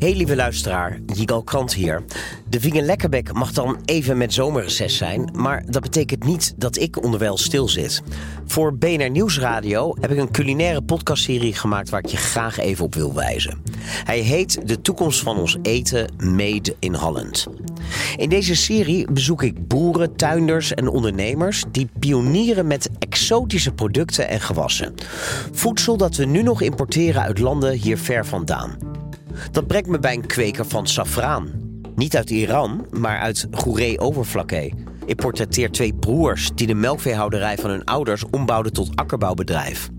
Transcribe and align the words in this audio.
Hey 0.00 0.16
lieve 0.16 0.36
luisteraar, 0.36 0.98
Jigal 1.14 1.42
Krant 1.42 1.74
hier. 1.74 2.02
De 2.48 2.60
Vegan 2.60 2.84
Lekkerbek 2.84 3.32
mag 3.32 3.52
dan 3.52 3.78
even 3.84 4.16
met 4.16 4.32
zomerreces 4.32 4.96
zijn, 4.96 5.30
maar 5.34 5.64
dat 5.66 5.82
betekent 5.82 6.24
niet 6.24 6.54
dat 6.56 6.76
ik 6.76 7.02
onderwijl 7.02 7.38
stil 7.38 7.68
zit. 7.68 8.02
Voor 8.46 8.74
BNR 8.76 9.10
Nieuwsradio 9.10 9.94
heb 10.00 10.10
ik 10.10 10.18
een 10.18 10.30
culinaire 10.30 10.82
podcastserie 10.82 11.54
gemaakt 11.54 11.90
waar 11.90 12.04
ik 12.04 12.10
je 12.10 12.16
graag 12.16 12.58
even 12.58 12.84
op 12.84 12.94
wil 12.94 13.14
wijzen. 13.14 13.62
Hij 14.04 14.18
heet 14.18 14.68
De 14.68 14.80
toekomst 14.80 15.20
van 15.20 15.38
ons 15.38 15.56
eten, 15.62 16.12
Made 16.18 16.76
in 16.78 16.94
Holland. 16.94 17.46
In 18.16 18.28
deze 18.28 18.54
serie 18.54 19.12
bezoek 19.12 19.42
ik 19.42 19.68
boeren, 19.68 20.16
tuinders 20.16 20.74
en 20.74 20.88
ondernemers 20.88 21.64
die 21.72 21.88
pionieren 21.98 22.66
met 22.66 22.90
exotische 22.98 23.72
producten 23.72 24.28
en 24.28 24.40
gewassen. 24.40 24.94
Voedsel 25.52 25.96
dat 25.96 26.16
we 26.16 26.24
nu 26.24 26.42
nog 26.42 26.62
importeren 26.62 27.22
uit 27.22 27.38
landen 27.38 27.72
hier 27.72 27.98
ver 27.98 28.26
vandaan. 28.26 28.89
Dat 29.50 29.66
brengt 29.66 29.88
me 29.88 29.98
bij 29.98 30.14
een 30.14 30.26
kweker 30.26 30.66
van 30.66 30.86
safraan. 30.86 31.50
Niet 31.94 32.16
uit 32.16 32.30
Iran, 32.30 32.86
maar 32.90 33.18
uit 33.18 33.46
Goeree-Overflakkee. 33.50 34.74
Ik 35.04 35.16
portretteer 35.16 35.70
twee 35.70 35.94
broers 35.94 36.50
die 36.54 36.66
de 36.66 36.74
melkveehouderij 36.74 37.56
van 37.56 37.70
hun 37.70 37.84
ouders 37.84 38.24
ombouwden 38.30 38.72
tot 38.72 38.90
akkerbouwbedrijf. 38.94 39.90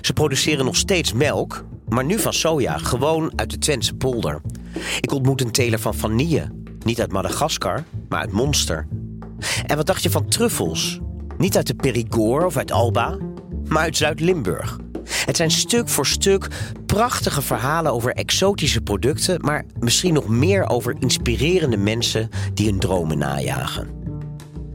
Ze 0.00 0.12
produceren 0.12 0.64
nog 0.64 0.76
steeds 0.76 1.12
melk, 1.12 1.64
maar 1.88 2.04
nu 2.04 2.18
van 2.18 2.32
soja, 2.32 2.78
gewoon 2.78 3.32
uit 3.36 3.50
de 3.50 3.58
Twentse 3.58 3.94
polder. 3.94 4.40
Ik 5.00 5.12
ontmoet 5.12 5.40
een 5.40 5.50
teler 5.50 5.78
van 5.78 5.94
vanille, 5.94 6.50
niet 6.84 7.00
uit 7.00 7.12
Madagaskar, 7.12 7.84
maar 8.08 8.20
uit 8.20 8.32
Monster. 8.32 8.86
En 9.66 9.76
wat 9.76 9.86
dacht 9.86 10.02
je 10.02 10.10
van 10.10 10.28
truffels? 10.28 11.00
Niet 11.38 11.56
uit 11.56 11.66
de 11.66 11.74
Périgord 11.74 12.44
of 12.44 12.56
uit 12.56 12.72
Alba, 12.72 13.18
maar 13.66 13.82
uit 13.82 13.96
Zuid-Limburg. 13.96 14.78
Het 15.04 15.36
zijn 15.36 15.50
stuk 15.50 15.88
voor 15.88 16.06
stuk 16.06 16.48
prachtige 16.86 17.42
verhalen 17.42 17.92
over 17.92 18.12
exotische 18.12 18.80
producten, 18.80 19.40
maar 19.40 19.64
misschien 19.80 20.14
nog 20.14 20.28
meer 20.28 20.68
over 20.68 20.96
inspirerende 20.98 21.76
mensen 21.76 22.28
die 22.54 22.66
hun 22.66 22.78
dromen 22.78 23.18
najagen. 23.18 24.00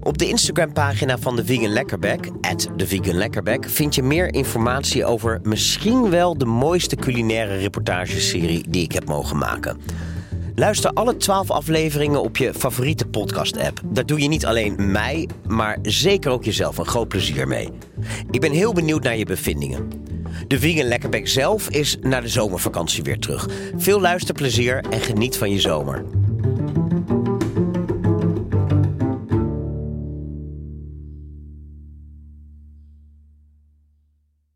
Op 0.08 0.18
de 0.18 0.28
Instagram-pagina 0.28 1.18
van 1.18 1.36
de 1.36 1.46
Vegan 1.46 1.70
Lekkerback, 1.70 2.26
de 2.76 2.88
Vegan 2.88 3.16
Lekkerback, 3.16 3.70
vind 3.70 3.96
je 3.96 4.04
meer 4.04 4.34
informatie 4.34 5.06
over 5.06 5.40
misschien 5.44 6.10
wel 6.10 6.38
de 6.38 6.46
mooiste 6.46 6.96
culinaire 6.96 7.58
reportageserie 7.58 8.66
die 8.70 8.84
ik 8.84 8.92
heb 8.92 9.08
mogen 9.08 9.38
maken. 9.38 9.78
Luister 10.56 10.92
alle 10.92 11.18
12 11.18 11.52
afleveringen 11.52 12.22
op 12.22 12.38
je 12.38 12.54
favoriete 12.54 13.08
podcast-app. 13.08 13.82
Daar 13.86 14.06
doe 14.06 14.22
je 14.22 14.28
niet 14.28 14.46
alleen 14.46 14.92
mij, 14.92 15.30
maar 15.48 15.78
zeker 15.82 16.32
ook 16.32 16.44
jezelf 16.44 16.78
een 16.78 16.86
groot 16.86 17.08
plezier 17.08 17.48
mee. 17.48 17.70
Ik 18.32 18.42
ben 18.42 18.52
heel 18.52 18.73
benieuwd 18.73 19.04
naar 19.04 19.18
je 19.18 19.26
bevindingen. 19.26 19.88
De 20.48 20.59
Vegan 20.59 20.88
Lekkerbek 20.88 21.28
zelf 21.28 21.70
is 21.70 21.98
na 22.02 22.22
de 22.22 22.28
zomervakantie 22.28 23.03
weer 23.03 23.20
terug. 23.20 23.48
Veel 23.78 24.02
luisterplezier 24.02 24.84
en 24.89 25.02
geniet 25.02 25.38
van 25.38 25.52
je 25.52 25.59
zomer. 25.59 26.04